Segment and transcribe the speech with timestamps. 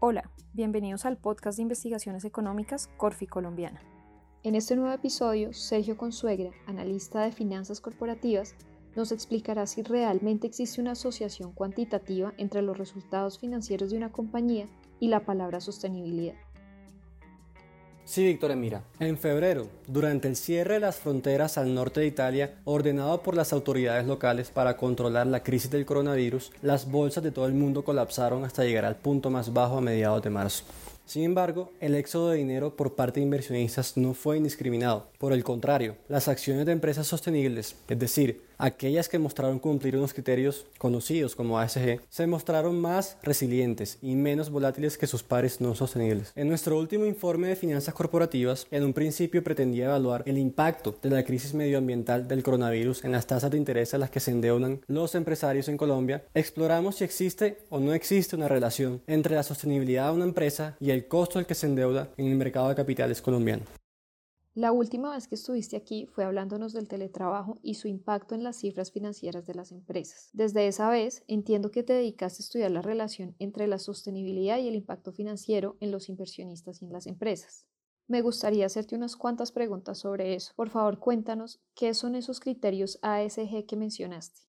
[0.00, 3.80] Hola, bienvenidos al podcast de investigaciones económicas Corfi Colombiana.
[4.44, 8.54] En este nuevo episodio, Sergio Consuegra, analista de finanzas corporativas,
[8.94, 14.68] nos explicará si realmente existe una asociación cuantitativa entre los resultados financieros de una compañía
[15.00, 16.36] y la palabra sostenibilidad.
[18.08, 22.54] Sí, Victoria, mira, en febrero, durante el cierre de las fronteras al norte de Italia,
[22.64, 27.44] ordenado por las autoridades locales para controlar la crisis del coronavirus, las bolsas de todo
[27.44, 30.64] el mundo colapsaron hasta llegar al punto más bajo a mediados de marzo.
[31.04, 35.08] Sin embargo, el éxodo de dinero por parte de inversionistas no fue indiscriminado.
[35.18, 40.12] Por el contrario, las acciones de empresas sostenibles, es decir, aquellas que mostraron cumplir unos
[40.12, 45.74] criterios conocidos como ASG, se mostraron más resilientes y menos volátiles que sus pares no
[45.74, 46.32] sostenibles.
[46.34, 51.10] En nuestro último informe de finanzas corporativas, en un principio pretendía evaluar el impacto de
[51.10, 54.80] la crisis medioambiental del coronavirus en las tasas de interés a las que se endeudan
[54.86, 60.08] los empresarios en Colombia, exploramos si existe o no existe una relación entre la sostenibilidad
[60.08, 63.22] de una empresa y el costo del que se endeuda en el mercado de capitales
[63.22, 63.62] colombiano.
[64.58, 68.56] La última vez que estuviste aquí fue hablándonos del teletrabajo y su impacto en las
[68.56, 70.30] cifras financieras de las empresas.
[70.32, 74.66] Desde esa vez entiendo que te dedicaste a estudiar la relación entre la sostenibilidad y
[74.66, 77.66] el impacto financiero en los inversionistas y en las empresas.
[78.08, 80.54] Me gustaría hacerte unas cuantas preguntas sobre eso.
[80.56, 84.47] Por favor, cuéntanos qué son esos criterios ASG que mencionaste.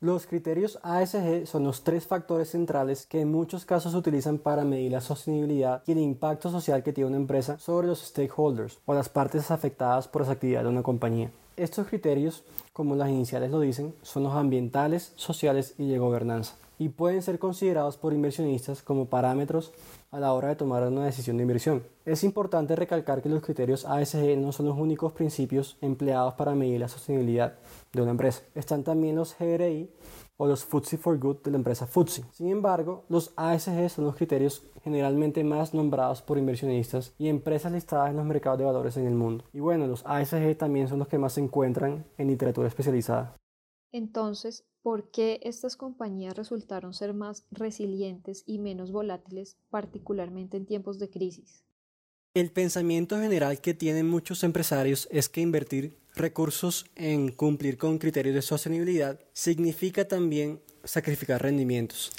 [0.00, 4.62] Los criterios ASG son los tres factores centrales que en muchos casos se utilizan para
[4.62, 8.92] medir la sostenibilidad y el impacto social que tiene una empresa sobre los stakeholders o
[8.92, 11.30] las partes afectadas por las actividades de una compañía.
[11.56, 16.90] Estos criterios, como las iniciales lo dicen, son los ambientales, sociales y de gobernanza y
[16.90, 19.72] pueden ser considerados por inversionistas como parámetros
[20.10, 21.82] a la hora de tomar una decisión de inversión.
[22.04, 26.80] Es importante recalcar que los criterios ASG no son los únicos principios empleados para medir
[26.80, 27.54] la sostenibilidad
[27.92, 28.42] de una empresa.
[28.54, 29.90] Están también los GRI
[30.36, 32.24] o los FTSE for Good de la empresa FTSE.
[32.32, 38.10] Sin embargo, los ASG son los criterios generalmente más nombrados por inversionistas y empresas listadas
[38.10, 39.44] en los mercados de valores en el mundo.
[39.52, 43.34] Y bueno, los ASG también son los que más se encuentran en literatura especializada.
[43.92, 51.00] Entonces, ¿por qué estas compañías resultaron ser más resilientes y menos volátiles, particularmente en tiempos
[51.00, 51.64] de crisis?
[52.34, 58.36] El pensamiento general que tienen muchos empresarios es que invertir recursos en cumplir con criterios
[58.36, 62.12] de sostenibilidad significa también sacrificar rendimientos.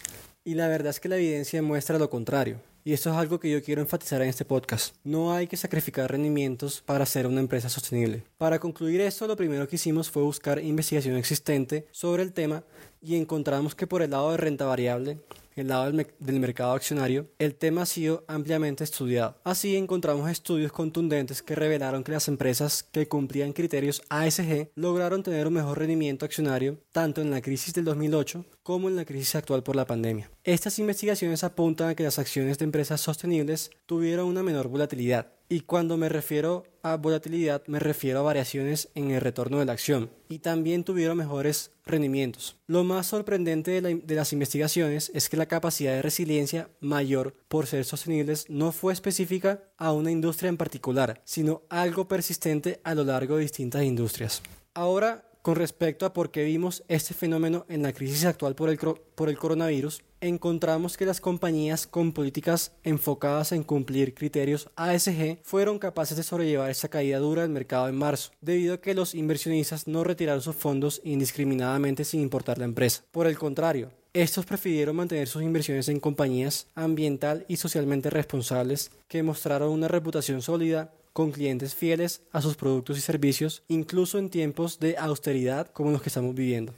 [0.44, 2.60] Y la verdad es que la evidencia muestra lo contrario.
[2.88, 4.96] Y esto es algo que yo quiero enfatizar en este podcast.
[5.04, 8.24] No hay que sacrificar rendimientos para ser una empresa sostenible.
[8.38, 12.64] Para concluir esto, lo primero que hicimos fue buscar investigación existente sobre el tema
[13.02, 15.18] y encontramos que por el lado de renta variable,
[15.58, 19.36] el lado del, mercado accionario, el tema ha sido ampliamente estudiado.
[19.44, 25.48] Así encontramos estudios contundentes que revelaron que las empresas que cumplían criterios ASG lograron tener
[25.48, 29.64] un mejor rendimiento accionario tanto en la crisis del 2008 como en la crisis actual
[29.64, 30.30] por la pandemia.
[30.44, 35.62] Estas investigaciones apuntan a que las acciones de empresas sostenibles tuvieron una menor volatilidad, y
[35.62, 40.10] cuando me refiero a volatilidad me refiero a variaciones en el retorno de la acción
[40.28, 42.58] y también tuvieron mejores rendimientos.
[42.68, 47.86] Lo más sorprendente de, las investigaciones es que la capacidad de resiliencia mayor por ser
[47.86, 53.38] sostenibles no fue específica a una industria en particular, sino algo persistente a lo largo
[53.38, 54.42] de distintas industrias.
[54.74, 58.78] Ahora con respecto a por qué vimos este fenómeno en la crisis actual por el,
[58.78, 65.80] por el coronavirus, encontramos que las compañías con políticas enfocadas en cumplir criterios ASG fueron
[65.80, 69.88] capaces de sobrellevar esta caída dura del mercado en marzo, debido a que los inversionistas
[69.88, 73.06] no retiraron sus fondos indiscriminadamente sin importar la empresa.
[73.12, 79.24] Por el contrario, estos prefirieron mantener sus inversiones en compañías ambiental y socialmente responsables que
[79.24, 84.80] mostraron una reputación sólida con clientes fieles a sus productos y servicios, incluso en tiempos
[84.80, 86.76] de austeridad como los que estamos viviendo.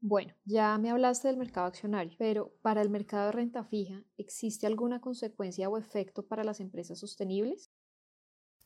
[0.00, 4.66] Bueno, ya me hablaste del mercado accionario, pero para el mercado de renta fija, ¿existe
[4.66, 7.70] alguna consecuencia o efecto para las empresas sostenibles?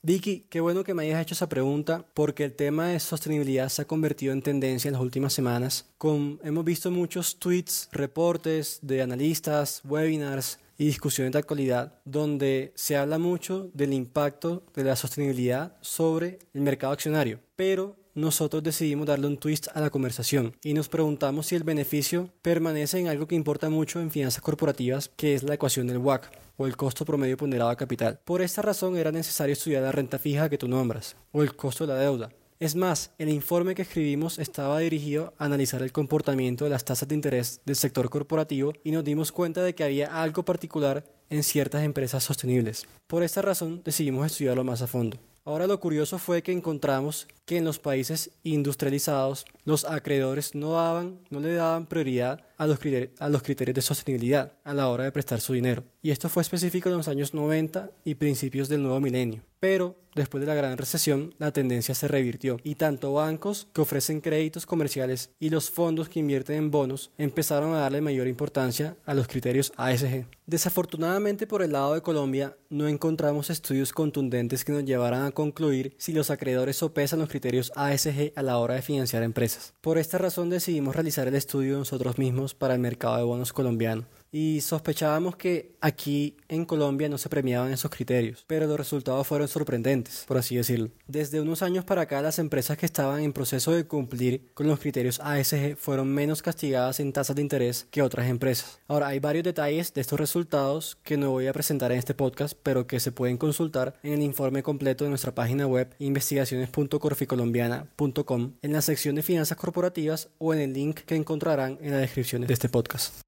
[0.03, 3.82] Vicky, qué bueno que me hayas hecho esa pregunta porque el tema de sostenibilidad se
[3.82, 5.93] ha convertido en tendencia en las últimas semanas.
[5.99, 12.96] Con, hemos visto muchos tweets, reportes de analistas, webinars y discusiones de actualidad donde se
[12.96, 19.26] habla mucho del impacto de la sostenibilidad sobre el mercado accionario, pero nosotros decidimos darle
[19.26, 23.36] un twist a la conversación y nos preguntamos si el beneficio permanece en algo que
[23.36, 27.36] importa mucho en finanzas corporativas, que es la ecuación del WAC o el costo promedio
[27.36, 28.19] ponderado a capital.
[28.24, 31.86] Por esta razón era necesario estudiar la renta fija que tú nombras, o el costo
[31.86, 36.64] de la deuda, es más, el informe que escribimos estaba dirigido a analizar el comportamiento
[36.64, 40.20] de las tasas de interés del sector corporativo y nos dimos cuenta de que había
[40.20, 42.87] algo particular en ciertas empresas sostenibles.
[43.06, 45.19] Por esta razón decidimos estudiarlo más a fondo.
[45.44, 51.20] Ahora lo curioso fue que encontramos que en los países industrializados los acreedores no, daban,
[51.31, 52.78] no le daban prioridad a los,
[53.19, 55.84] a los criterios de sostenibilidad a la hora de prestar su dinero.
[56.02, 59.43] Y esto fue específico en los años 90 y principios del nuevo milenio.
[59.60, 64.20] Pero después de la gran recesión, la tendencia se revirtió y tanto bancos que ofrecen
[64.20, 69.14] créditos comerciales y los fondos que invierten en bonos empezaron a darle mayor importancia a
[69.14, 70.26] los criterios ASG.
[70.46, 75.94] Desafortunadamente por el lado de Colombia no encontramos estudios contundentes que nos llevaran a concluir
[75.99, 79.75] si los acreedores sopesan los criterios ASG a la hora de financiar empresas.
[79.81, 84.06] Por esta razón decidimos realizar el estudio nosotros mismos para el mercado de bonos colombiano
[84.30, 89.48] y sospechábamos que aquí en Colombia no se premiaban esos criterios, pero los resultados fueron
[89.48, 90.90] sorprendentes, por así decirlo.
[91.06, 94.80] Desde unos años para acá, las empresas que estaban en proceso de cumplir con los
[94.80, 98.80] criterios ASG fueron menos castigadas en tasas de interés que otras empresas.
[98.86, 102.54] Ahora, hay varios detalles de estos resultados que no voy a presentar en este podcast,
[102.62, 108.72] pero que se pueden consultar en el informe completo de nuestra página web investigaciones.corficolombiana.com en
[108.72, 112.52] la sección de finanzas corporativas o en el link que encontrarán en la descripción de
[112.52, 113.27] este podcast.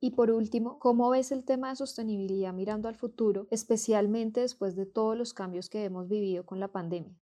[0.00, 4.86] Y por último, ¿cómo ves el tema de sostenibilidad mirando al futuro, especialmente después de
[4.86, 7.16] todos los cambios que hemos vivido con la pandemia?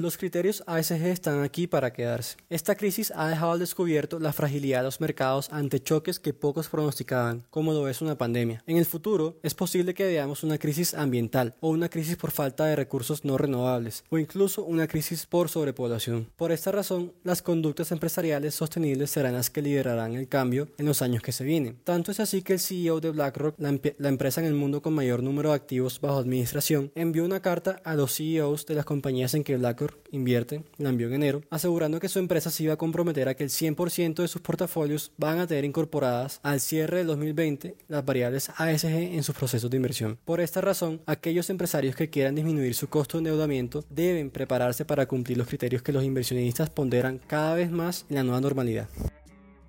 [0.00, 2.38] Los criterios ASG están aquí para quedarse.
[2.48, 6.70] Esta crisis ha dejado al descubierto la fragilidad de los mercados ante choques que pocos
[6.70, 8.64] pronosticaban, como lo es una pandemia.
[8.66, 12.64] En el futuro, es posible que veamos una crisis ambiental o una crisis por falta
[12.64, 16.30] de recursos no renovables o incluso una crisis por sobrepoblación.
[16.34, 21.02] Por esta razón, las conductas empresariales sostenibles serán las que liderarán el cambio en los
[21.02, 21.78] años que se vienen.
[21.84, 24.94] Tanto es así que el CEO de BlackRock, la, la empresa en el mundo con
[24.94, 29.34] mayor número de activos bajo administración, envió una carta a los CEOs de las compañías
[29.34, 32.78] en que BlackRock invierte, la envió en enero, asegurando que su empresa se iba a
[32.78, 37.06] comprometer a que el 100% de sus portafolios van a tener incorporadas al cierre del
[37.08, 40.18] 2020 las variables ASG en sus procesos de inversión.
[40.24, 45.06] Por esta razón, aquellos empresarios que quieran disminuir su costo de endeudamiento deben prepararse para
[45.06, 48.88] cumplir los criterios que los inversionistas ponderan cada vez más en la nueva normalidad.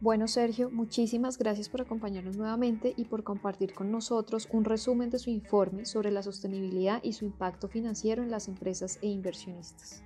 [0.01, 5.19] Bueno, Sergio, muchísimas gracias por acompañarnos nuevamente y por compartir con nosotros un resumen de
[5.19, 10.03] su informe sobre la sostenibilidad y su impacto financiero en las empresas e inversionistas.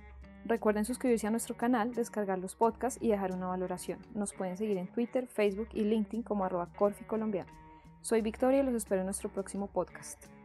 [0.48, 3.98] Recuerden suscribirse a nuestro canal, descargar los podcasts y dejar una valoración.
[4.14, 7.04] Nos pueden seguir en Twitter, Facebook y LinkedIn como arroba Corfi
[8.00, 10.35] Soy Victoria y los espero en nuestro próximo podcast.